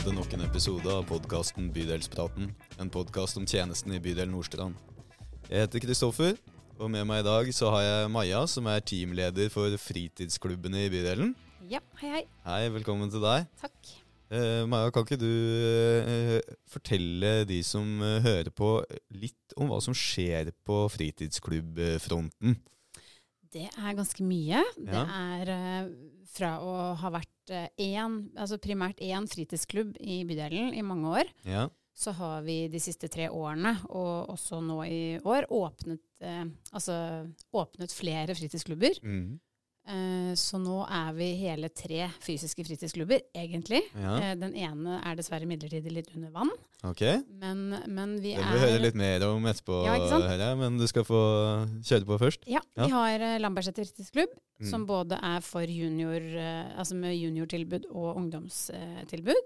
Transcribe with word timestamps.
til 0.00 0.14
nok 0.16 0.32
en 0.32 0.46
episode 0.46 0.88
av 0.88 1.02
podkasten 1.04 1.66
Bydelspraten. 1.74 2.46
En 2.80 2.88
podkast 2.88 3.36
om 3.36 3.44
tjenesten 3.44 3.92
i 3.92 3.98
bydel 4.00 4.30
Nordstrand. 4.32 4.78
Jeg 5.44 5.66
heter 5.66 5.82
Kristoffer, 5.84 6.38
og 6.80 6.88
med 6.88 7.04
meg 7.04 7.20
i 7.20 7.26
dag 7.26 7.50
så 7.52 7.68
har 7.74 7.82
jeg 7.84 8.12
Maja, 8.14 8.38
som 8.48 8.70
er 8.72 8.80
teamleder 8.80 9.50
for 9.52 9.74
fritidsklubbene 9.76 10.86
i 10.86 10.92
bydelen. 10.94 11.34
Ja, 11.68 11.82
hei, 12.00 12.14
hei. 12.14 12.22
Hei, 12.46 12.62
velkommen 12.72 13.12
til 13.12 13.20
deg. 13.26 13.44
Takk. 13.60 13.90
Eh, 14.32 14.62
Maja, 14.72 14.88
kan 14.94 15.04
ikke 15.04 15.20
du 15.20 15.28
eh, 15.28 16.38
fortelle 16.72 17.34
de 17.50 17.60
som 17.66 18.00
eh, 18.00 18.22
hører 18.24 18.48
på, 18.56 18.78
litt 19.12 19.58
om 19.60 19.68
hva 19.68 19.82
som 19.84 19.92
skjer 19.92 20.54
på 20.64 20.80
fritidsklubbfronten? 20.96 22.56
Det 23.52 23.66
er 23.68 23.98
ganske 23.98 24.24
mye. 24.24 24.64
Det 24.80 25.04
er 25.04 25.52
eh, 25.58 25.92
fra 26.30 26.54
å 26.64 26.74
ha 26.96 27.12
vært 27.18 27.34
eh, 27.50 27.68
én, 27.78 28.30
altså 28.36 28.58
primært 28.62 29.00
én 29.04 29.26
fritidsklubb 29.30 29.96
i 30.00 30.22
bydelen 30.28 30.74
i 30.74 30.82
mange 30.82 31.10
år, 31.20 31.30
Ja. 31.44 31.68
så 31.94 32.12
har 32.16 32.42
vi 32.42 32.68
de 32.68 32.78
siste 32.80 33.08
tre 33.08 33.28
årene, 33.28 33.76
og 33.90 34.30
også 34.30 34.60
nå 34.64 34.80
i 34.88 35.18
år, 35.24 35.46
åpnet, 35.50 36.00
eh, 36.20 36.44
altså, 36.72 36.96
åpnet 37.52 37.92
flere 37.92 38.34
fritidsklubber. 38.34 39.00
Mm. 39.02 39.38
Eh, 39.90 40.32
så 40.36 40.58
nå 40.60 40.84
er 40.86 41.12
vi 41.16 41.34
hele 41.40 41.68
tre 41.72 42.08
fysiske 42.20 42.64
fritidsklubber, 42.68 43.20
egentlig. 43.34 43.82
ja. 43.94 44.18
Eh, 44.20 44.34
den 44.36 44.54
ene 44.54 45.00
er 45.04 45.16
dessverre 45.16 45.46
midlertidig 45.48 45.90
litt 45.92 46.10
under 46.14 46.30
vann, 46.30 46.50
Ok. 46.82 47.00
men, 47.28 47.74
men 47.92 48.14
vi 48.22 48.34
Det 48.34 48.44
må 48.44 48.52
vi 48.56 48.60
høre 48.62 48.80
litt 48.80 48.94
mer 48.96 49.20
om 49.28 49.44
etterpå, 49.44 49.84
Ja, 49.84 49.98
hører 49.98 50.56
men 50.56 50.78
du 50.80 50.86
skal 50.88 51.04
få 51.04 51.20
kjøre 51.84 52.06
på 52.08 52.16
først. 52.22 52.46
Ja, 52.48 52.60
Ja. 52.76 52.86
vi 52.86 52.90
har 52.94 53.20
uh, 53.20 53.38
Lambertseter 53.42 53.84
fritidsklubb, 53.84 54.30
Mm. 54.60 54.70
som 54.70 54.86
både 54.86 55.16
er 55.22 55.40
for 55.40 55.62
junior, 55.64 56.20
eh, 56.20 56.78
altså 56.78 56.94
med 56.94 57.14
juniortilbud 57.16 57.86
og 57.90 58.16
ungdomstilbud. 58.16 59.40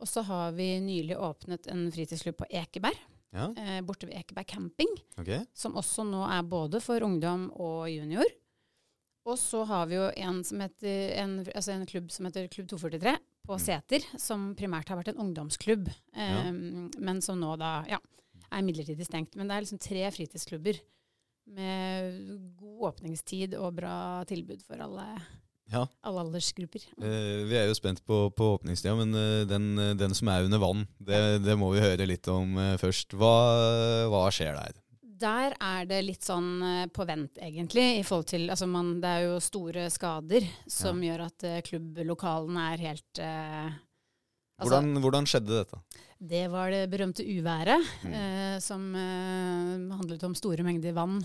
og 0.00 0.06
så 0.06 0.22
har 0.22 0.52
vi 0.52 0.78
nylig 0.80 1.16
åpnet 1.18 1.66
en 1.66 1.90
fritidsklubb 1.90 2.36
på 2.36 2.46
Ekeberg, 2.50 2.94
Ja, 3.32 3.48
eh, 3.56 3.80
borte 3.82 4.06
ved 4.06 4.14
Ekeberg 4.16 4.46
camping, 4.46 4.88
Okay. 5.18 5.40
som 5.54 5.74
også 5.74 6.04
nå 6.06 6.22
er 6.30 6.42
både 6.42 6.80
for 6.80 6.98
ungdom 7.02 7.50
og 7.54 7.88
junior. 7.90 8.24
Og 9.26 9.38
så 9.40 9.64
har 9.68 9.88
vi 9.90 9.98
jo 9.98 10.06
en, 10.16 10.42
som 10.46 10.60
heter, 10.62 11.16
en, 11.20 11.40
altså 11.50 11.74
en 11.74 11.88
klubb 11.88 12.12
som 12.14 12.28
heter 12.28 12.46
Klubb 12.52 12.68
243 12.70 13.16
på 13.48 13.56
Mm. 13.56 13.64
Seter, 13.64 14.04
som 14.20 14.52
primært 14.56 14.90
har 14.92 14.98
vært 15.00 15.14
en 15.14 15.22
ungdomsklubb, 15.24 15.88
eh, 15.88 16.52
men 16.52 17.20
som 17.24 17.40
nå 17.40 17.54
da 17.56 17.80
ja, 17.88 17.98
er 18.52 18.64
midlertidig 18.64 19.06
stengt. 19.08 19.36
Men 19.36 19.48
det 19.48 19.56
er 19.56 19.64
liksom 19.64 19.80
tre 19.80 20.04
fritidsklubber 20.12 20.80
med 21.56 22.18
god 22.60 22.90
åpningstid 22.90 23.56
og 23.56 23.78
bra 23.80 24.24
tilbud 24.28 24.60
for 24.66 24.80
alle, 24.84 25.06
Ja, 25.72 25.86
alle 26.04 26.24
aldersgrupper. 26.24 26.84
Uh, 27.00 27.44
vi 27.48 27.56
er 27.56 27.66
jo 27.68 27.76
spent 27.76 28.00
på, 28.04 28.26
på 28.36 28.52
åpningstida, 28.58 28.94
men 28.96 29.16
uh, 29.16 29.44
den, 29.48 29.74
den 30.00 30.16
som 30.16 30.28
er 30.32 30.44
under 30.44 30.60
vann, 30.62 30.86
det, 31.00 31.42
det 31.44 31.56
må 31.60 31.72
vi 31.74 31.82
høre 31.84 32.08
litt 32.08 32.28
om 32.32 32.56
uh, 32.56 32.76
først. 32.80 33.16
Hva, 33.16 33.32
hva 34.12 34.26
skjer 34.32 34.56
der? 34.56 34.76
Der 35.18 35.54
er 35.58 35.86
det 35.88 35.98
litt 36.04 36.22
sånn 36.26 36.62
eh, 36.62 36.86
på 36.94 37.04
vent, 37.08 37.38
egentlig. 37.42 37.86
i 37.98 38.04
forhold 38.06 38.26
til, 38.30 38.48
altså 38.52 38.68
man, 38.70 39.00
Det 39.02 39.08
er 39.08 39.24
jo 39.26 39.38
store 39.42 39.88
skader 39.90 40.46
som 40.70 41.00
gjør 41.02 41.24
at 41.26 41.44
eh, 41.48 41.60
klubblokalene 41.66 42.66
er 42.74 42.82
helt 42.84 43.18
eh, 43.24 43.70
altså, 44.60 44.68
Hvordan, 44.68 45.00
hvordan 45.02 45.26
skjedde 45.26 45.56
dette? 45.64 45.80
Det 46.18 46.44
var 46.50 46.70
det 46.74 46.84
berømte 46.90 47.22
uværet, 47.26 47.82
Mm. 48.02 48.12
eh, 48.14 48.58
som 48.62 48.86
handlet 48.94 50.24
om 50.26 50.34
store 50.34 50.64
mengder 50.66 50.92
vann 50.96 51.18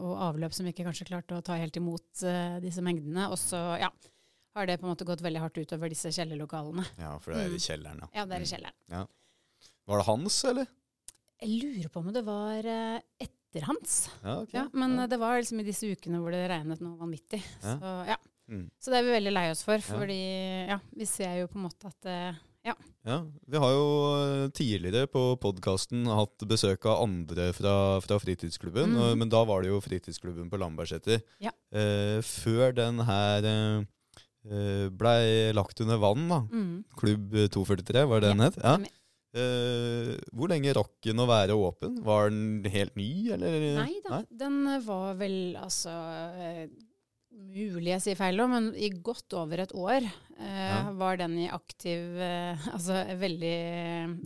og 0.00 0.14
avløp 0.28 0.52
som 0.56 0.66
ikke 0.70 0.84
kanskje 0.86 1.06
klarte 1.10 1.36
å 1.36 1.44
ta 1.44 1.56
helt 1.60 1.76
imot 1.76 2.22
disse 2.64 2.80
mengdene. 2.84 3.28
Og 3.30 3.36
så 3.40 3.60
ja, 3.80 3.90
har 4.56 4.66
det 4.66 4.78
på 4.80 4.86
en 4.88 4.92
måte 4.94 5.04
gått 5.08 5.20
veldig 5.24 5.40
hardt 5.44 5.60
utover 5.60 5.92
disse 5.92 6.08
kjellerlokalene. 6.16 6.84
Ja, 6.98 7.18
for 7.18 7.32
det 7.34 7.44
er 7.44 7.48
Mm. 7.52 7.54
i 7.56 7.60
kjelleren, 7.60 8.00
ja. 8.02 8.08
Ja, 8.14 8.24
det 8.24 8.34
er 8.34 8.40
i 8.40 8.48
Mm. 8.48 8.52
kjelleren. 8.54 9.08
Var 9.88 9.96
det 9.98 10.06
hans, 10.06 10.44
eller? 10.44 10.66
Jeg 11.40 11.50
lurer 11.62 11.88
på 11.92 12.00
om 12.00 12.12
det 12.12 12.24
var 12.26 12.66
eh, 12.66 13.00
etter 13.48 13.64
hans. 13.66 14.08
Ja, 14.22 14.40
okay. 14.42 14.60
Ja, 14.60 14.66
men 14.72 14.96
Ja. 14.96 15.04
eh, 15.04 15.08
det 15.08 15.18
var 15.18 15.38
liksom 15.40 15.60
i 15.60 15.64
disse 15.66 15.88
ukene 15.90 16.20
hvor 16.20 16.30
det 16.32 16.44
regnet 16.50 16.80
noe 16.84 16.98
vanvittig. 17.00 17.42
Så, 17.64 17.78
ja. 18.06 18.16
Mm. 18.48 18.70
så 18.80 18.88
det 18.90 18.96
er 19.00 19.04
vi 19.04 19.12
veldig 19.18 19.32
lei 19.34 19.50
oss 19.52 19.62
for, 19.62 19.76
fordi 19.84 20.20
ja, 20.70 20.78
vi 20.96 21.04
ser 21.04 21.34
jo 21.42 21.48
på 21.52 21.58
en 21.60 21.66
måte 21.68 21.88
at 21.90 22.06
eh, 22.08 22.34
Ja, 22.68 22.74
Vi 23.48 23.56
har 23.56 23.70
jo 23.72 23.84
eh, 24.18 24.48
tidligere 24.52 25.06
på 25.08 25.38
podkasten 25.40 26.04
hatt 26.10 26.42
besøk 26.48 26.84
av 26.90 27.02
andre 27.06 27.52
fra, 27.56 28.00
fra 28.04 28.18
fritidsklubben, 28.20 28.90
Mm. 28.92 28.96
og, 29.00 29.18
men 29.18 29.28
da 29.32 29.44
var 29.44 29.62
det 29.62 29.70
jo 29.70 29.80
fritidsklubben 29.80 30.50
på 30.50 30.58
Lambertseter. 30.60 31.22
Ja. 31.40 31.50
Eh, 31.72 32.20
før 32.20 32.74
den 32.76 32.98
her 33.08 33.44
eh, 33.48 33.84
eh, 34.50 34.88
blei 34.90 35.52
lagt 35.56 35.80
under 35.80 35.96
vann, 36.02 36.28
da. 36.28 36.40
mm, 36.50 36.84
Klubb 36.98 37.30
243, 37.52 38.04
var 38.10 38.20
det 38.20 38.32
den 38.34 38.40
het? 38.44 38.56
Ja. 38.60 38.76
Eh, 39.36 40.14
hvor 40.32 40.48
lenge 40.48 40.72
rakk 40.72 40.94
den 41.04 41.20
å 41.20 41.26
være 41.28 41.52
åpen? 41.58 41.98
Var 42.04 42.30
den 42.32 42.64
helt 42.72 42.94
ny, 42.96 43.08
eller? 43.36 43.56
Nei 43.76 43.98
da, 44.06 44.22
den 44.30 44.62
eh, 44.72 44.78
var 44.86 45.18
vel 45.20 45.56
altså 45.60 45.92
eh, 46.40 46.68
Mulig 47.38 47.92
jeg 47.92 48.02
sier 48.02 48.16
feil 48.18 48.40
òg, 48.42 48.48
men 48.50 48.64
i 48.74 48.88
godt 49.04 49.34
over 49.38 49.60
et 49.62 49.72
år 49.76 50.00
eh, 50.02 50.70
Ja. 50.72 50.78
var 50.96 51.20
den 51.20 51.36
i 51.44 51.50
aktiv 51.52 52.16
Altså 52.74 52.96
veldig 53.20 53.52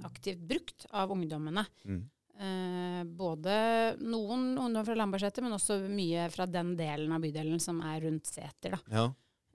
aktivt 0.07 0.41
brukt 0.49 0.87
av 0.97 1.11
ungdommene. 1.13 1.67
Mm. 1.85 1.99
Eh, 2.43 3.03
både 3.19 3.57
noen 4.01 4.53
ungdom 4.57 4.87
fra 4.87 4.97
Lambertseter, 4.97 5.45
men 5.45 5.59
også 5.59 5.81
mye 5.91 6.29
fra 6.33 6.47
den 6.49 6.73
delen 6.79 7.13
av 7.15 7.21
bydelen 7.27 7.61
som 7.61 7.83
er 7.85 8.01
rundt 8.07 8.31
Seter. 8.31 8.79
da. 8.79 8.81
Ja. 8.95 9.05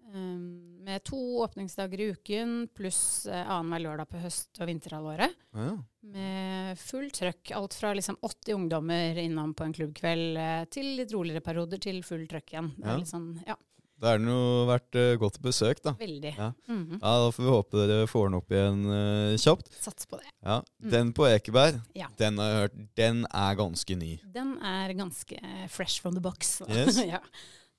Um, 0.07 0.83
med 0.87 1.03
to 1.03 1.17
åpningsdager 1.43 1.99
i 1.99 2.05
uken 2.15 2.69
pluss 2.73 3.25
uh, 3.27 3.35
annenhver 3.51 3.81
lørdag 3.83 4.07
på 4.13 4.21
høst- 4.23 4.61
og 4.63 4.69
vinterhalvåret. 4.71 5.33
ja. 5.53 5.73
Med 6.07 6.77
full 6.79 7.09
trøkk. 7.11 7.51
Alt 7.57 7.73
fra 7.75 7.89
liksom 7.97 8.15
80 8.23 8.53
ungdommer 8.55 9.17
innom 9.19 9.51
på 9.53 9.65
en 9.67 9.73
klubbkveld 9.75 10.37
uh, 10.39 10.61
til 10.71 10.93
litt 11.01 11.11
roligere 11.11 11.43
perioder 11.43 11.81
til 11.83 11.99
full 12.07 12.23
trøkk 12.31 12.53
igjen. 12.53 12.69
Det 12.77 12.87
er 12.87 13.01
litt 13.01 13.11
sånn, 13.11 13.33
ja, 13.45 13.57
Da 13.99 14.13
er 14.13 14.19
den 14.21 14.29
jo 14.31 14.39
vært 14.69 14.95
uh, 14.95 15.17
godt 15.19 15.41
besøkt, 15.43 15.83
da. 15.83 15.95
veldig. 15.99 16.31
Ja. 16.37 16.51
Mhm. 16.69 16.99
Ja, 17.01 17.13
Da 17.25 17.31
får 17.35 17.43
vi 17.43 17.51
håpe 17.57 17.83
dere 17.89 18.07
får 18.07 18.27
den 18.29 18.39
opp 18.39 18.51
igjen 18.55 18.81
uh, 18.87 19.35
kjapt. 19.43 19.71
Sats 19.83 20.05
på 20.07 20.21
det. 20.23 20.31
Ja, 20.45 20.61
Mm. 20.79 20.89
Den 20.93 21.11
på 21.17 21.25
Ekeberg, 21.27 21.81
Ja. 21.97 22.07
den 22.21 22.37
har 22.37 22.47
jeg 22.53 22.59
hørt, 22.61 22.75
den 22.95 23.25
er 23.33 23.55
ganske 23.59 23.95
ny. 23.97 24.11
Den 24.23 24.55
er 24.63 24.93
ganske 24.93 25.39
fresh 25.67 25.99
from 26.01 26.13
the 26.15 26.21
box. 26.21 26.61
Yes. 26.69 27.01
ja. 27.15 27.19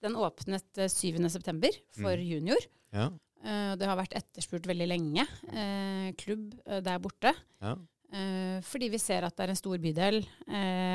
Den 0.02 0.14
åpnet 0.16 0.78
eh, 0.78 0.88
7.9. 0.88 1.70
for 1.98 2.16
Mm. 2.16 2.26
junior. 2.28 2.68
Ja, 2.92 3.10
Eh, 3.44 3.76
det 3.78 3.86
har 3.86 3.94
vært 3.96 4.16
etterspurt 4.18 4.66
veldig 4.66 4.88
lenge. 4.88 5.22
Eh, 5.54 6.12
klubb 6.18 6.56
der 6.66 6.98
borte. 6.98 7.34
ja. 7.62 7.76
Fordi 8.64 8.88
vi 8.90 8.98
ser 8.98 9.22
at 9.22 9.36
det 9.36 9.44
er 9.44 9.50
en 9.50 9.56
stor 9.56 9.76
bydel, 9.78 10.22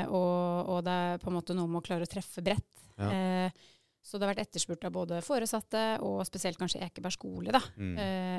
og, 0.09 0.83
det 0.83 0.91
er 0.91 1.19
på 1.21 1.29
en 1.29 1.35
måte 1.37 1.53
noe 1.55 1.67
med 1.69 1.81
å 1.83 1.85
klare 1.85 2.07
å 2.07 2.09
treffe 2.09 2.41
bredt. 2.43 2.81
Ja. 2.97 3.49
Så 4.03 4.17
det 4.19 4.25
har 4.25 4.33
vært 4.33 4.47
etterspurt 4.47 4.83
av 4.83 4.91
både 4.91 5.21
foresatte 5.21 5.99
og 6.01 6.25
spesielt 6.25 6.57
kanskje 6.57 6.81
Ekeberg 6.81 7.13
skole. 7.13 7.51
Da. 7.53 7.61
Mm. 7.77 7.97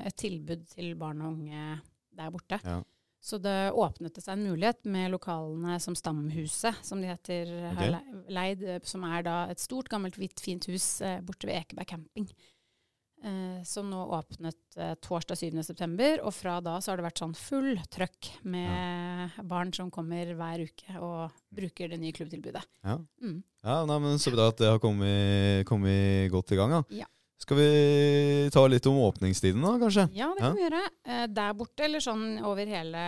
Et 0.09 0.17
tilbud 0.17 0.67
til 0.75 0.95
barn 0.97 1.23
og 1.23 1.33
unge 1.39 1.81
der 2.13 2.31
borte. 2.35 2.59
Ja. 2.65 2.83
Så 3.25 3.39
det 3.41 3.73
åpnet 3.73 4.12
det 4.12 4.21
seg 4.21 4.37
en 4.37 4.51
mulighet 4.51 4.83
med 4.85 5.15
lokalene 5.15 5.79
som 5.81 5.97
Stamhuset, 5.97 6.77
som 6.85 7.01
de 7.01 7.09
heter, 7.09 7.49
okay. 7.71 7.95
har 7.95 8.27
leid, 8.37 8.65
eh, 8.69 8.83
som 8.85 9.07
er 9.09 9.25
da 9.25 9.37
et 9.49 9.62
stort, 9.62 9.89
gammelt, 9.89 10.19
hvitt, 10.21 10.43
fint 10.45 10.69
hus 10.69 10.99
eh, 11.01 11.23
borte 11.25 11.49
ved 11.49 11.62
Ekeberg 11.62 11.89
camping. 11.89 12.29
Eh, 13.25 13.62
som 13.65 13.89
nå 13.89 14.03
åpnet 14.12 14.77
eh, 14.77 14.93
torsdag 15.01 15.41
7.9., 15.41 16.19
og 16.21 16.35
fra 16.37 16.59
da 16.61 16.75
så 16.85 16.93
har 16.93 17.01
det 17.01 17.07
vært 17.07 17.23
sånn 17.23 17.33
full 17.39 17.71
trøkk 17.89 18.29
med 18.53 19.39
barn 19.49 19.73
som 19.73 19.89
kommer 19.95 20.35
hver 20.37 20.67
uke 20.69 20.99
og 21.01 21.33
bruker 21.49 21.89
det 21.89 22.03
nye 22.03 22.12
klubbtilbudet. 22.12 22.61
Ja. 22.85 22.99
Mm. 23.25 23.39
ja 23.65 23.79
nei, 23.88 23.99
men 24.05 24.21
Så 24.21 24.35
bra 24.35 24.50
at 24.53 24.61
det 24.61 24.69
har 24.69 24.82
kommet, 24.85 25.65
kommet 25.71 26.29
godt 26.35 26.53
i 26.53 26.61
gang. 26.61 26.76
da. 26.76 26.85
Ja. 26.93 27.09
Skal 27.43 27.57
vi 27.59 28.51
ta 28.55 28.63
litt 28.71 28.87
om 28.87 28.97
åpningstiden, 29.05 29.61
da, 29.65 29.75
kanskje? 29.83 30.07
Ja, 30.17 30.31
det 30.37 30.41
kan 30.45 30.55
vi 30.57 30.63
gjøre. 30.65 30.85
Eh, 31.07 31.27
der 31.35 31.53
borte, 31.59 31.85
eller 31.85 32.01
sånn 32.05 32.39
over 32.47 32.67
hele 32.67 33.03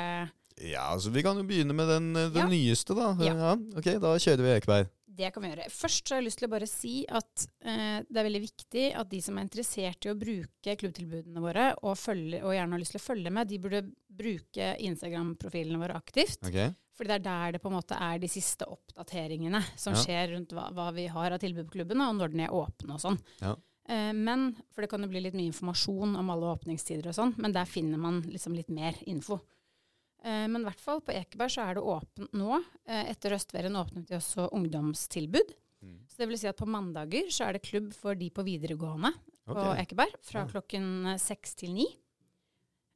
Ja, 0.61 0.87
altså 0.95 1.11
Vi 1.13 1.23
kan 1.23 1.37
jo 1.37 1.45
begynne 1.45 1.75
med 1.77 1.89
den, 1.89 2.13
den 2.15 2.35
Ja. 2.43 2.49
nyeste, 2.49 2.95
da. 2.97 3.15
Ja. 3.23 3.55
ok, 3.77 3.85
Da 4.01 4.15
kjører 4.19 4.43
vi 4.45 4.55
Ekeberg. 4.61 4.89
Det 5.17 5.31
kan 5.33 5.43
vi 5.43 5.49
gjøre. 5.49 5.71
Først 5.73 6.05
så 6.05 6.15
har 6.15 6.21
jeg 6.21 6.27
lyst 6.27 6.39
til 6.43 6.49
å 6.49 6.53
bare 6.53 6.67
si 6.69 7.07
at 7.09 7.47
eh, 7.65 8.03
det 8.05 8.19
er 8.21 8.27
veldig 8.27 8.43
viktig 8.43 8.83
at 9.01 9.09
de 9.09 9.21
som 9.25 9.39
er 9.39 9.47
interessert 9.47 10.05
i 10.05 10.11
å 10.13 10.19
bruke 10.19 10.75
klubbtilbudene 10.77 11.41
våre, 11.41 11.71
og, 11.83 11.97
følge, 11.97 12.43
og 12.45 12.53
gjerne 12.53 12.73
har 12.77 12.83
lyst 12.83 12.93
til 12.93 13.01
å 13.01 13.07
følge 13.07 13.33
med, 13.33 13.49
de 13.49 13.59
burde 13.59 13.81
bruke 14.13 14.75
Instagram-profilene 14.85 15.81
våre 15.81 15.97
aktivt. 15.97 16.43
Ok? 16.45 16.75
Fordi 16.97 17.09
det 17.09 17.17
er 17.17 17.25
der 17.25 17.53
det 17.57 17.63
på 17.63 17.69
en 17.73 17.77
måte 17.79 17.97
er 18.01 18.19
de 18.21 18.29
siste 18.29 18.65
oppdateringene 18.69 19.63
som 19.77 19.95
Ja. 19.97 20.03
skjer 20.03 20.35
rundt 20.35 20.53
hva, 20.53 20.69
hva 20.73 20.93
vi 20.93 21.07
har 21.07 21.33
av 21.33 21.41
tilbud 21.41 21.67
på 21.71 21.79
klubben, 21.81 22.01
og 22.01 22.15
når 22.17 22.33
den 22.33 22.41
er 22.41 22.53
åpen 22.53 22.91
og 22.93 23.01
sånn. 23.01 23.19
Ja. 23.41 23.55
Eh, 23.89 24.13
men, 24.13 24.57
for 24.73 24.83
det 24.83 24.91
kan 24.91 25.03
jo 25.03 25.09
bli 25.09 25.21
litt 25.23 25.35
mye 25.39 25.53
informasjon 25.53 26.17
om 26.19 26.31
alle 26.31 26.49
åpningstider 26.57 27.07
og 27.07 27.15
sånn, 27.15 27.35
men 27.39 27.53
der 27.55 27.65
finner 27.71 27.99
man 28.03 28.23
liksom 28.23 28.55
litt 28.57 28.69
mer 28.69 28.95
info. 29.07 29.39
Eh, 30.25 30.47
men 30.49 30.63
i 30.63 30.65
hvert 30.65 30.81
fall 30.83 31.01
på 31.01 31.13
Ekeberg 31.15 31.51
så 31.55 31.63
er 31.69 31.75
det 31.79 31.83
åpent 31.87 32.33
nå. 32.35 32.57
Eh, 32.89 33.11
etter 33.13 33.31
høstferien 33.37 33.77
åpnet 33.79 34.09
de 34.09 34.17
også 34.19 34.49
ungdomstilbud. 34.53 35.55
Mm. 35.85 36.01
Så 36.09 36.17
det 36.19 36.29
vil 36.29 36.39
si 36.41 36.49
at 36.49 36.57
på 36.59 36.67
mandager 36.67 37.29
så 37.31 37.47
er 37.47 37.53
det 37.53 37.63
klubb 37.63 37.93
for 37.95 38.15
de 38.19 38.31
på 38.31 38.43
videregående 38.43 39.13
på 39.47 39.55
Ok. 39.55 39.79
Ekeberg 39.85 40.17
fra 40.23 40.41
Ja. 40.41 40.47
klokken 40.51 41.19
seks 41.21 41.55
til 41.55 41.75
ni. 41.75 41.87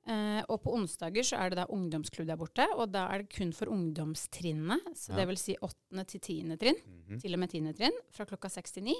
Eh, 0.08 0.42
og 0.48 0.62
på 0.64 0.72
onsdager 0.74 1.22
så 1.22 1.36
er 1.38 1.50
det 1.50 1.58
da 1.60 1.66
ungdomsklubb 1.70 2.26
der 2.26 2.36
borte, 2.40 2.64
og 2.74 2.90
da 2.90 3.04
er 3.12 3.18
det 3.22 3.28
kun 3.36 3.52
for 3.52 3.66
ungdomstrinnet. 3.70 4.80
Så 4.96 5.10
Ja. 5.12 5.16
det 5.20 5.26
vil 5.28 5.36
si 5.36 5.56
åttende 5.62 6.06
til 6.08 6.20
tiende 6.20 6.56
trinn, 6.58 6.80
Mhm. 6.82 7.20
til 7.20 7.34
og 7.34 7.38
med 7.38 7.50
tiende 7.50 7.74
trinn, 7.76 7.92
fra 8.10 8.24
klokka 8.24 8.48
seks 8.50 8.72
til 8.72 8.82
ni. 8.84 8.94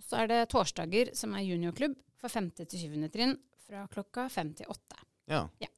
Og 0.00 0.06
så 0.06 0.22
er 0.22 0.30
det 0.30 0.40
torsdager 0.48 1.12
som 1.16 1.34
er 1.36 1.44
juniorklubb 1.44 1.98
for 2.20 2.32
5. 2.32 2.48
til 2.62 2.88
7. 2.88 2.96
trinn 3.12 3.36
fra 3.66 3.84
klokka 3.92 4.30
5 4.32 4.54
til 4.62 4.70
8. 4.72 5.02
Ja. 5.30 5.42
ja. 5.60 5.68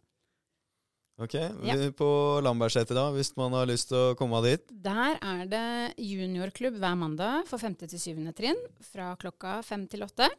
Ok. 1.23 1.35
Ja. 1.67 1.75
På 1.99 2.09
Lambertseter, 2.43 2.97
da, 2.97 3.09
hvis 3.15 3.33
man 3.37 3.55
har 3.59 3.67
lyst 3.69 3.91
til 3.91 3.99
å 3.99 4.15
komme 4.19 4.39
dit? 4.47 4.63
Der 4.85 5.19
er 5.19 5.43
det 5.51 5.67
juniorklubb 6.01 6.79
hver 6.79 6.95
mandag 6.99 7.51
for 7.51 7.63
5. 7.63 7.77
til 7.83 7.99
7. 7.99 8.23
trinn 8.39 8.63
fra 8.93 9.11
klokka 9.19 9.59
5 9.67 9.91
til 9.91 10.07
8. 10.07 10.31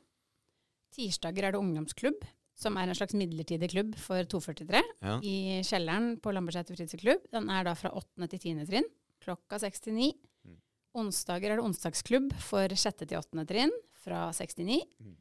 Tirsdager 0.96 1.50
er 1.50 1.54
det 1.54 1.62
ungdomsklubb, 1.62 2.24
som 2.56 2.80
er 2.80 2.88
en 2.88 2.98
slags 2.98 3.16
midlertidig 3.18 3.72
klubb 3.74 3.96
for 4.00 4.24
243 4.30 4.80
ja. 4.80 5.20
i 5.20 5.62
kjelleren 5.68 6.14
på 6.24 6.32
Lambertseter 6.32 6.78
fritidsklubb. 6.78 7.28
Den 7.36 7.52
er 7.52 7.68
da 7.68 7.76
fra 7.78 7.92
8. 7.92 8.32
til 8.32 8.40
10. 8.40 8.68
trinn 8.70 8.90
klokka 9.24 9.60
6 9.62 9.88
til 9.88 10.00
9. 10.00 10.14
Onsdager 10.94 11.51
er 11.54 11.57
det 11.60 11.66
onsdagsklubb 11.66 12.34
for 12.44 12.74
sjette 12.78 13.07
til 13.10 13.18
åttende 13.18 13.48
trinn, 13.50 13.72
fra 14.04 14.28
seks 14.36 14.54
til 14.60 14.68
ni. 14.68 14.80
Mm. 15.01 15.16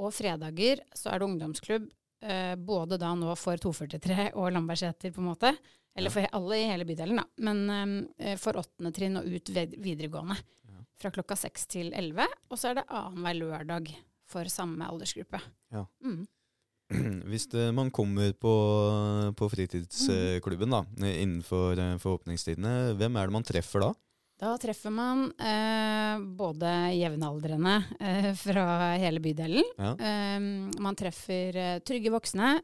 Og 0.00 0.12
fredager 0.14 0.82
så 0.96 1.10
er 1.12 1.18
det 1.20 1.26
ungdomsklubb, 1.28 1.88
eh, 2.22 2.54
både 2.56 2.98
da 3.00 3.10
nå 3.18 3.34
for 3.36 3.56
243 3.60 4.30
og 4.38 4.52
Lambertseter, 4.54 5.12
på 5.12 5.22
en 5.22 5.30
måte. 5.32 5.54
Eller 5.96 6.10
Ja. 6.10 6.14
for 6.14 6.28
alle 6.38 6.56
i 6.60 6.68
hele 6.70 6.84
bydelen, 6.86 7.16
da. 7.18 7.24
Men 7.38 8.08
eh, 8.18 8.36
for 8.38 8.52
åttende 8.54 8.92
trinn 8.94 9.16
og 9.18 9.26
ut 9.26 9.50
videregående. 9.50 10.36
Ja. 10.70 10.84
Fra 11.00 11.10
klokka 11.10 11.36
seks 11.36 11.66
til 11.66 11.90
elleve. 11.92 12.28
Og 12.50 12.56
så 12.56 12.70
er 12.70 12.74
det 12.78 12.86
annenhver 12.88 13.34
lørdag 13.40 13.90
for 14.30 14.44
samme 14.44 14.86
aldersgruppe. 14.86 15.40
Ja. 15.72 15.86
Mm. 16.04 16.26
Hvis 17.30 17.48
det, 17.50 17.72
man 17.74 17.90
kommer 17.90 18.32
på, 18.32 18.54
på 19.34 19.48
fritidsklubben 19.50 20.70
da, 20.70 20.84
innenfor 21.10 21.74
åpningstidene, 21.74 21.98
forhåpningstidene, 22.02 22.94
hvem 22.98 23.16
er 23.18 23.26
det 23.26 23.32
man 23.34 23.46
treffer 23.46 23.80
da? 23.80 23.90
Da 24.40 24.54
treffer 24.56 24.90
man 24.94 25.26
eh, 25.36 26.18
både 26.38 26.70
jevnaldrende 26.96 27.74
eh, 28.00 28.30
fra 28.40 28.62
hele 28.96 29.20
bydelen. 29.20 29.66
Ja. 29.76 29.90
Eh, 30.00 30.38
man 30.80 30.96
treffer 30.96 31.56
eh, 31.60 31.78
trygge 31.84 32.12
voksne 32.14 32.54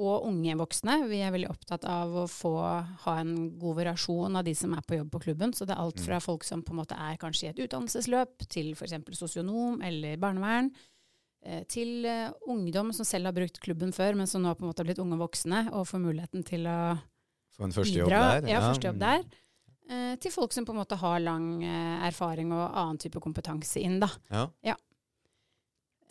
og 0.00 0.28
unge 0.30 0.54
voksne. 0.56 0.94
Vi 1.10 1.18
er 1.20 1.32
veldig 1.34 1.50
opptatt 1.50 1.82
av 1.90 2.14
å 2.22 2.28
få 2.30 2.52
ha 3.02 3.14
en 3.20 3.34
god 3.60 3.80
variasjon 3.82 4.38
av 4.38 4.46
de 4.46 4.54
som 4.56 4.72
er 4.78 4.86
på 4.86 4.96
jobb 5.00 5.10
på 5.12 5.20
klubben. 5.26 5.50
Så 5.52 5.66
det 5.66 5.74
er 5.74 5.82
alt 5.82 5.98
Mm. 6.00 6.06
fra 6.06 6.20
folk 6.24 6.46
som 6.46 6.62
på 6.62 6.72
en 6.72 6.78
måte 6.78 6.96
er 6.96 7.18
kanskje 7.20 7.48
i 7.48 7.50
et 7.50 7.58
utdannelsesløp, 7.66 8.46
til 8.48 8.70
f.eks. 8.78 8.94
sosionom 9.18 9.82
eller 9.82 10.16
barnevern. 10.16 10.70
eh, 11.44 11.64
Til 11.64 12.06
eh, 12.06 12.30
ungdom 12.48 12.94
som 12.94 13.04
selv 13.04 13.26
har 13.26 13.32
brukt 13.36 13.58
klubben 13.60 13.92
før, 13.92 14.14
men 14.14 14.26
som 14.30 14.42
nå 14.42 14.54
på 14.54 14.62
en 14.62 14.70
måte 14.70 14.78
har 14.80 14.88
blitt 14.88 15.02
unge 15.02 15.18
voksne 15.18 15.66
og 15.72 15.86
får 15.90 16.00
muligheten 16.06 16.44
til 16.46 16.64
å 16.70 16.98
Få 17.58 17.64
en 17.66 17.72
førstejobb 17.72 18.08
bidra. 18.08 18.40
der? 18.40 18.48
Ja, 18.54 18.60
førstejobb 18.60 18.94
jobb 18.94 18.98
der. 19.00 19.24
Eh, 19.90 20.14
til 20.22 20.30
folk 20.30 20.52
som 20.54 20.64
på 20.64 20.72
en 20.74 20.78
måte 20.80 20.98
har 21.00 21.18
lang 21.22 21.64
eh, 21.66 22.06
erfaring 22.06 22.52
og 22.54 22.62
annen 22.70 23.00
type 23.02 23.20
kompetanse 23.22 23.82
inn, 23.82 23.98
da. 24.02 24.08
Ja. 24.30 24.76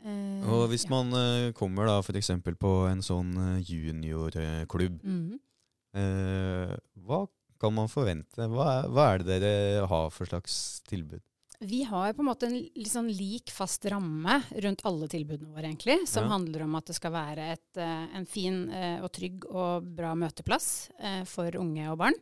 Eh, 0.04 0.44
Og 0.52 0.68
hvis 0.72 0.86
ja. 0.88 0.92
man 0.94 1.14
eh, 1.16 1.52
kommer 1.58 1.88
da 1.90 2.00
f.eks. 2.04 2.31
på 2.60 2.74
en 2.90 3.02
sånn 3.06 3.31
eh, 3.46 3.64
juniorklubb, 3.64 5.02
mm 5.04 5.22
-hmm. 5.30 6.78
hva 7.06 7.26
kan 7.60 7.74
man 7.74 7.90
forvente? 7.92 8.48
Hva 8.48 8.68
er, 8.80 8.88
hva 8.88 9.08
er 9.14 9.18
det 9.24 9.40
dere 9.42 9.88
har 9.88 10.10
for 10.12 10.25
slags 10.25 10.82
tilbud? 10.88 11.22
Vi 11.60 11.84
har 11.84 12.14
på 12.14 12.22
en 12.24 12.30
måte 12.30 12.48
en 12.48 12.56
litt 12.56 12.88
sånn 12.92 13.10
lik, 13.12 13.52
fast 13.52 13.84
ramme 13.92 14.38
rundt 14.64 14.86
alle 14.88 15.10
tilbudene 15.12 15.52
våre, 15.52 15.68
egentlig. 15.68 16.08
Som 16.08 16.24
Ja. 16.24 16.30
handler 16.30 16.64
om 16.64 16.75
at 16.75 16.86
det 16.86 16.96
skal 16.96 17.12
være 17.12 17.52
et, 17.52 17.78
eh, 17.78 18.16
en 18.16 18.25
fin 18.25 18.70
eh, 18.70 19.02
og 19.04 19.12
trygg 19.12 19.44
og 19.52 19.84
bra 19.84 20.16
møteplass 20.16 20.90
eh, 21.00 21.24
for 21.25 21.52
unge 21.58 21.92
og 21.92 21.98
barn. 21.98 22.14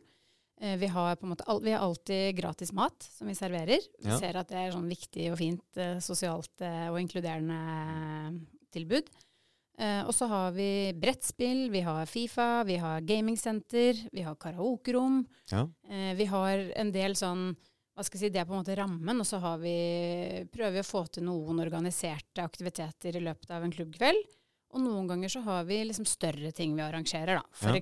Eh, 0.60 0.76
vi, 0.76 0.86
har 0.90 1.16
på 1.16 1.26
en 1.26 1.30
måte 1.34 1.44
vi 1.62 1.72
har 1.72 1.84
alltid 1.86 2.36
gratis 2.36 2.72
mat 2.72 3.02
som 3.02 3.28
vi 3.30 3.34
serverer. 3.34 3.78
Vi 3.98 4.08
Ja. 4.10 4.18
ser 4.18 4.36
at 4.36 4.48
det 4.48 4.56
er 4.58 4.72
sånn 4.72 4.88
viktig 4.90 5.30
og 5.32 5.38
fint 5.38 5.76
eh, 5.76 5.98
sosialt 6.02 6.60
eh, 6.60 6.88
og 6.90 6.98
inkluderende 7.00 8.40
tilbud. 8.72 9.08
Og 9.78 10.10
så 10.10 10.26
har 10.26 10.50
vi 10.56 10.92
brettspill, 10.98 11.68
vi 11.70 11.80
har 11.86 12.04
Fifa, 12.10 12.64
vi 12.66 12.74
har 12.82 13.00
gamingsenter, 13.00 14.08
vi 14.10 14.22
har 14.26 14.34
karaokerom. 14.34 15.20
Ja. 15.52 15.68
Vi 16.18 16.24
har 16.24 16.64
en 16.74 16.90
del 16.90 17.14
sånn 17.14 17.52
hva 17.94 18.02
skal 18.02 18.18
jeg 18.18 18.24
si, 18.26 18.32
Det 18.34 18.40
er 18.40 18.44
på 18.48 18.54
en 18.56 18.64
måte 18.64 18.74
rammen, 18.76 19.20
og 19.20 19.26
så 19.26 19.38
har 19.38 19.58
vi, 19.58 20.44
prøver 20.50 20.72
vi 20.72 20.82
å 20.82 20.86
få 20.86 21.04
til 21.14 21.24
noen 21.26 21.58
organiserte 21.62 22.42
aktiviteter 22.42 23.16
i 23.18 23.22
løpet 23.22 23.50
av 23.54 23.62
en 23.62 23.70
klubbkveld. 23.70 24.18
Og 24.76 24.82
noen 24.84 25.06
ganger 25.08 25.30
så 25.32 25.40
har 25.46 25.64
vi 25.64 25.78
liksom 25.88 26.04
større 26.06 26.50
ting 26.52 26.74
vi 26.76 26.82
arrangerer. 26.84 27.38
da. 27.38 27.42
For 27.52 27.68
Ja. 27.68 27.80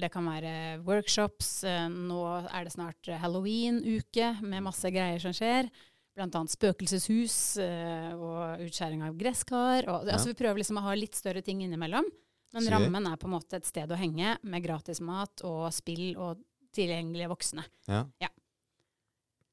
det 0.00 0.10
kan 0.12 0.24
være 0.26 0.84
workshops. 0.84 1.64
eh, 1.64 1.88
Nå 1.88 2.20
er 2.52 2.64
det 2.64 2.72
snart 2.74 3.02
halloween-uke 3.18 4.42
med 4.42 4.62
masse 4.62 4.84
greier 4.92 5.18
som 5.20 5.32
skjer. 5.32 5.70
Blant 6.16 6.34
annet 6.34 6.50
spøkelseshus 6.50 7.58
eh, 7.58 8.12
og 8.14 8.60
utskjæring 8.60 9.02
av 9.04 9.16
gresskar. 9.16 9.88
Og, 9.88 10.06
altså 10.08 10.26
Vi 10.32 10.34
prøver 10.34 10.56
liksom 10.62 10.78
å 10.78 10.82
ha 10.82 10.94
litt 10.94 11.14
større 11.14 11.42
ting 11.42 11.60
innimellom. 11.62 12.04
Men 12.52 12.62
rammen 12.72 13.06
er 13.10 13.16
på 13.16 13.26
en 13.26 13.32
måte 13.38 13.54
et 13.56 13.66
sted 13.66 13.88
å 13.90 13.96
henge 13.96 14.36
med 14.42 14.62
gratis 14.64 15.00
mat 15.00 15.42
og 15.44 15.72
spill 15.72 16.14
og 16.16 16.38
tilgjengelige 16.72 17.28
voksne. 17.28 17.64
Ja. 17.88 18.04
Ja. 18.20 18.28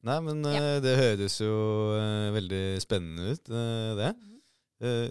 Nei, 0.03 0.19
men 0.19 0.43
Ja. 0.43 0.59
eh, 0.75 0.79
det 0.83 0.97
høres 0.99 1.39
jo 1.39 1.95
eh, 1.95 2.31
veldig 2.35 2.81
spennende 2.83 3.31
ut, 3.31 3.49
eh, 3.49 3.95
det. 3.95 4.15
Eh, 4.83 5.09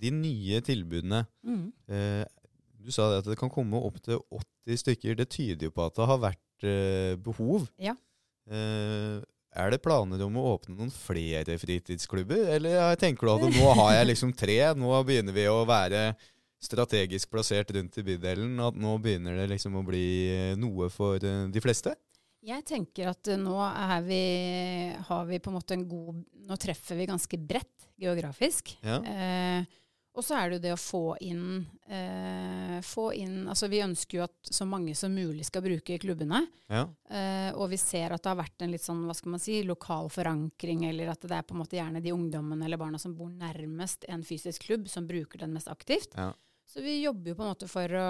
de 0.00 0.10
nye 0.14 0.60
tilbudene 0.64 1.26
Mm. 1.44 1.72
eh, 1.88 2.24
Du 2.80 2.92
sa 2.94 3.18
at 3.18 3.24
det 3.26 3.36
kan 3.36 3.50
komme 3.52 3.76
opptil 3.84 4.20
80 4.32 4.78
stykker. 4.80 5.16
Det 5.18 5.28
tyder 5.28 5.66
jo 5.66 5.70
på 5.74 5.84
at 5.86 5.94
det 5.98 6.06
har 6.08 6.18
vært 6.22 6.64
eh, 6.64 7.16
behov. 7.20 7.66
Ja. 7.78 7.92
Er 8.48 9.70
det 9.72 9.80
planer 9.82 10.22
om 10.24 10.36
å 10.40 10.54
åpne 10.54 10.76
noen 10.76 10.92
flere 10.94 11.56
fritidsklubber, 11.60 12.46
eller 12.56 12.94
tenker 13.00 13.26
du 13.26 13.32
at 13.34 13.56
nå 13.58 13.72
har 13.80 13.94
jeg 13.98 14.06
liksom 14.12 14.32
tre, 14.36 14.56
nå 14.78 14.92
begynner 15.08 15.34
vi 15.36 15.46
å 15.50 15.64
være 15.68 16.14
strategisk 16.62 17.30
plassert 17.32 17.70
rundt 17.74 17.98
i 18.00 18.04
bydelen, 18.06 18.56
at 18.62 18.74
nå 18.78 18.96
begynner 19.02 19.36
det 19.40 19.48
liksom 19.52 19.76
å 19.78 19.84
bli 19.86 20.54
noe 20.58 20.88
for 20.90 21.18
de 21.18 21.60
fleste? 21.64 21.94
Jeg 22.48 22.64
tenker 22.68 23.10
at 23.12 23.28
eh, 23.28 23.40
nå 23.40 23.56
er 23.68 23.98
vi, 24.06 24.22
har 25.08 25.26
vi 25.28 25.40
på 25.42 25.50
en 25.52 25.58
måte 25.58 25.76
en 25.76 25.88
god 25.90 26.22
Nå 26.48 26.56
treffer 26.56 26.96
vi 26.96 27.04
ganske 27.10 27.36
bredt 27.44 27.90
geografisk. 28.00 28.70
Ja. 28.80 29.02
Eh, 29.04 29.66
og 30.18 30.24
så 30.26 30.34
er 30.34 30.48
det 30.50 30.56
jo 30.56 30.62
det 30.64 30.70
å 30.74 30.78
få 30.80 31.00
inn, 31.22 31.60
eh, 31.86 32.78
få 32.82 33.04
inn 33.14 33.44
Altså 33.52 33.68
vi 33.70 33.82
ønsker 33.84 34.18
jo 34.18 34.24
at 34.24 34.50
så 34.50 34.64
mange 34.66 34.94
som 34.98 35.12
mulig 35.14 35.44
skal 35.46 35.62
bruke 35.62 35.98
klubbene. 36.02 36.40
Ja. 36.72 36.86
Eh, 37.10 37.50
og 37.54 37.68
vi 37.70 37.78
ser 37.78 38.14
at 38.16 38.24
det 38.24 38.32
har 38.32 38.40
vært 38.40 38.64
en 38.64 38.72
litt 38.72 38.82
sånn, 38.86 39.04
hva 39.06 39.14
skal 39.14 39.34
man 39.36 39.42
si, 39.44 39.60
lokal 39.68 40.08
forankring, 40.10 40.86
eller 40.88 41.12
at 41.12 41.22
det 41.28 41.36
er 41.36 41.46
på 41.46 41.54
en 41.54 41.62
måte 41.62 41.78
gjerne 41.78 42.02
de 42.02 42.14
ungdommene 42.16 42.64
eller 42.66 42.80
barna 42.80 42.98
som 43.02 43.14
bor 43.18 43.28
nærmest 43.30 44.08
en 44.08 44.24
fysisk 44.26 44.64
klubb, 44.66 44.88
som 44.90 45.06
bruker 45.06 45.44
den 45.44 45.52
mest 45.54 45.68
aktivt. 45.70 46.16
Ja. 46.16 46.32
Så 46.68 46.82
vi 46.82 46.96
jobber 47.02 47.30
jo 47.34 47.38
på 47.38 47.44
en 47.46 47.52
måte 47.52 47.68
for 47.70 47.84
å 48.00 48.08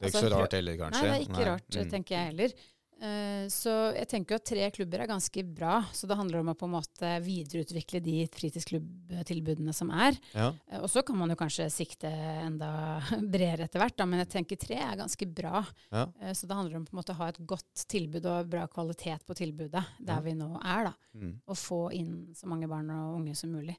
Det 0.00 0.06
er 0.06 0.12
ikke 0.12 0.20
Altså, 0.20 0.28
så 0.28 0.36
rart 0.36 0.54
heller, 0.56 0.76
kanskje? 0.84 1.00
Nei, 1.02 1.08
det 1.10 1.16
er 1.18 1.26
ikke 1.26 1.48
rart, 1.50 1.66
Mm. 1.80 1.90
tenker 1.96 2.14
jeg 2.16 2.26
heller. 2.30 2.54
Eh, 3.00 3.46
så 3.48 3.72
jeg 3.96 4.08
tenker 4.10 4.34
jo 4.34 4.38
at 4.42 4.44
tre 4.50 4.66
klubber 4.76 5.00
er 5.00 5.08
ganske 5.08 5.42
bra. 5.56 5.78
Så 5.96 6.04
det 6.06 6.18
handler 6.18 6.42
om 6.42 6.50
å 6.52 6.56
på 6.60 6.66
en 6.68 6.74
måte 6.74 7.12
videreutvikle 7.24 8.00
de 8.04 8.26
fritidsklubbtilbudene 8.28 9.72
som 9.72 9.90
er. 9.94 10.18
Ja. 10.34 10.50
Eh, 10.68 10.80
og 10.84 10.90
så 10.92 11.02
kan 11.06 11.16
man 11.18 11.32
jo 11.32 11.38
kanskje 11.40 11.68
sikte 11.72 12.10
enda 12.10 13.00
bredere 13.32 13.64
etter 13.68 13.80
hvert, 13.82 13.96
da, 13.98 14.06
men 14.08 14.22
jeg 14.24 14.32
tenker 14.36 14.60
tre 14.60 14.78
er 14.84 14.98
ganske 15.00 15.26
bra. 15.32 15.62
Ja. 15.90 16.06
Eh, 16.20 16.34
så 16.36 16.46
det 16.50 16.58
handler 16.58 16.80
om 16.80 16.86
på 16.88 16.94
en 16.94 17.00
måte 17.02 17.14
å 17.16 17.20
ha 17.22 17.30
et 17.32 17.40
godt 17.48 17.86
tilbud 17.90 18.26
og 18.30 18.50
bra 18.52 18.66
kvalitet 18.70 19.24
på 19.26 19.36
tilbudet 19.38 19.84
der 19.98 20.18
Ja. 20.18 20.20
vi 20.24 20.34
nå 20.36 20.50
er. 20.60 20.90
da. 20.90 20.94
Mm. 21.16 21.32
Og 21.46 21.56
få 21.56 21.80
inn 21.96 22.12
så 22.36 22.46
mange 22.50 22.68
barn 22.70 22.90
og 22.92 23.16
unge 23.20 23.34
som 23.38 23.52
mulig. 23.54 23.76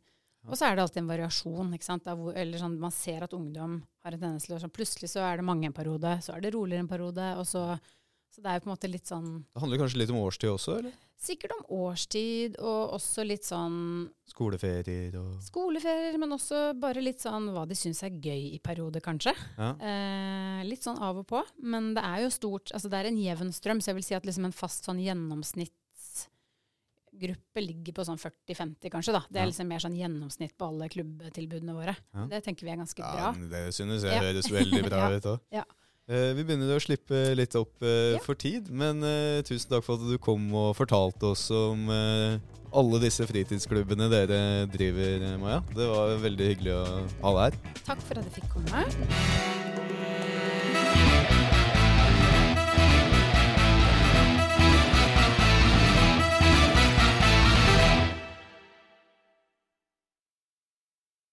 Og 0.50 0.56
så 0.58 0.66
er 0.66 0.74
det 0.76 0.82
alltid 0.82 1.04
en 1.04 1.10
variasjon. 1.12 1.74
ikke 1.78 1.86
sant? 1.86 2.08
Hvor, 2.18 2.34
eller 2.34 2.58
sånn, 2.58 2.80
Man 2.82 2.90
ser 2.90 3.22
at 3.22 3.34
ungdom 3.38 3.76
har 4.02 4.16
en 4.16 4.20
tendens 4.20 4.48
til 4.48 4.56
å 4.56 4.60
sånn, 4.64 4.72
Plutselig 4.74 5.12
så 5.14 5.22
er 5.22 5.38
det 5.38 5.46
mange 5.46 5.68
en 5.70 5.76
periode, 5.78 6.16
så 6.26 6.34
er 6.34 6.42
det 6.42 6.56
roligere 6.56 6.82
en 6.82 6.90
periode. 6.90 7.28
og 7.38 7.46
så, 7.46 7.78
så 8.32 8.40
det 8.42 8.48
er 8.48 8.54
jo 8.60 8.64
på 8.64 8.70
en 8.70 8.76
måte 8.78 8.90
litt 8.92 9.08
sånn 9.12 9.30
Det 9.54 9.60
handler 9.62 9.78
kanskje 9.82 9.98
litt 10.00 10.10
om 10.14 10.18
årstid 10.24 10.50
også, 10.50 10.78
eller? 10.80 10.92
Sikkert 11.22 11.52
om 11.54 11.66
årstid, 11.78 12.56
og 12.60 12.90
også 12.96 13.24
litt 13.28 13.44
sånn 13.46 14.10
Skoleferier 14.32 15.16
og 15.20 15.42
skoleferier, 15.46 16.18
men 16.18 16.32
også 16.34 16.72
bare 16.82 17.02
litt 17.04 17.20
sånn 17.22 17.52
hva 17.54 17.66
de 17.70 17.76
syns 17.78 18.02
er 18.08 18.16
gøy 18.18 18.56
i 18.56 18.60
perioder, 18.64 19.02
kanskje. 19.06 19.34
Ja. 19.58 19.70
Eh, 19.78 20.64
litt 20.66 20.82
sånn 20.82 20.98
av 20.98 21.18
og 21.22 21.28
på. 21.30 21.44
Men 21.62 21.92
det 21.94 22.02
er 22.08 22.22
jo 22.24 22.30
stort 22.34 22.72
Altså 22.74 22.90
det 22.90 22.98
er 23.04 23.08
en 23.12 23.20
jevn 23.22 23.52
strøm, 23.54 23.82
så 23.84 23.90
jeg 23.92 23.96
vil 24.00 24.04
si 24.08 24.16
at 24.18 24.26
liksom 24.26 24.46
en 24.50 24.56
fast 24.56 24.86
sånn 24.90 24.98
gjennomsnittsgruppe 25.04 27.62
ligger 27.68 27.94
på 27.94 28.04
sånn 28.08 28.18
40-50, 28.22 28.90
kanskje. 28.90 29.12
da. 29.14 29.22
Det 29.30 29.38
er 29.40 29.44
Ja. 29.46 29.50
liksom 29.52 29.68
mer 29.68 29.80
sånn 29.80 29.98
gjennomsnitt 30.00 30.58
på 30.58 30.66
alle 30.72 30.90
klubbtilbudene 30.90 31.74
våre. 31.76 31.96
Ja. 32.16 32.26
Det 32.28 32.44
tenker 32.46 32.66
vi 32.66 32.72
er 32.72 32.78
ganske 32.82 32.98
bra. 32.98 33.18
Ja, 33.18 33.32
det 33.34 33.74
synes 33.76 34.02
jeg 34.04 34.20
høres 34.22 34.50
veldig 34.50 34.84
bra 34.90 35.10
ut 35.18 35.24
òg. 35.26 35.40
Eh, 36.12 36.34
vi 36.36 36.44
begynner 36.44 36.74
å 36.76 36.82
slippe 36.84 37.20
litt 37.40 37.56
opp 37.56 37.86
eh, 37.88 38.18
Ja. 38.18 38.20
for 38.26 38.36
tid, 38.36 38.68
men 38.68 39.00
eh, 39.08 39.40
tusen 39.48 39.72
takk 39.72 39.86
for 39.86 39.96
at 39.96 40.10
du 40.10 40.18
kom 40.20 40.50
og 40.52 40.74
fortalte 40.76 41.32
oss 41.32 41.46
om 41.56 41.88
alle 42.72 43.00
disse 43.04 43.24
fritidsklubbene 43.28 44.10
dere 44.12 44.42
driver, 44.72 45.24
Maja. 45.40 45.62
Det 45.76 45.88
var 45.88 46.18
veldig 46.24 46.52
hyggelig 46.52 46.76
å 46.76 46.84
ha 47.24 47.34
deg 47.38 47.58
her. 47.64 47.82
Takk 47.88 48.06
for 48.08 48.20
at 48.20 48.28
jeg 48.28 48.42
fikk 48.42 48.54
komme. 48.58 49.51